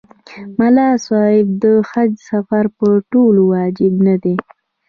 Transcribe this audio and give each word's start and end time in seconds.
ملا 0.57 0.89
صاحب 1.07 1.47
د 1.63 1.63
حج 1.89 2.11
سفر 2.29 2.63
په 2.77 2.87
ټولو 3.11 3.41
واجب 3.53 3.93
نه 4.07 4.15
دی. 4.23 4.35